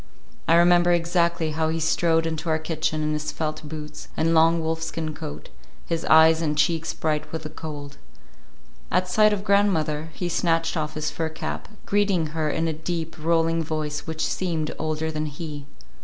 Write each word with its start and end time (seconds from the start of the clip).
I 0.47 0.55
remember 0.55 0.91
exactly 0.91 1.51
how 1.51 1.69
he 1.69 1.79
strode 1.79 2.25
into 2.25 2.49
our 2.49 2.57
kitchen 2.57 3.03
in 3.03 3.13
his 3.13 3.31
felt 3.31 3.61
boots 3.63 4.07
and 4.17 4.33
long 4.33 4.59
wolfskin 4.59 5.13
coat, 5.13 5.49
his 5.85 6.05
eyes 6.05 6.41
and 6.41 6.57
cheeks 6.57 6.91
bright 6.91 7.31
with 7.31 7.43
the 7.43 7.51
cold. 7.51 7.97
At 8.89 9.07
sight 9.07 9.31
of 9.31 9.43
grandmother, 9.43 10.09
he 10.13 10.27
snatched 10.27 10.75
off 10.75 10.95
his 10.95 11.11
fur 11.11 11.29
cap, 11.29 11.67
greeting 11.85 12.25
her 12.33 12.49
in 12.49 12.67
a 12.67 12.73
deep, 12.73 13.15
rolling 13.23 13.63
voice 13.63 14.07
which 14.07 14.25
seemed 14.25 14.73
older 14.79 15.11
than 15.11 15.27
he. 15.27 15.67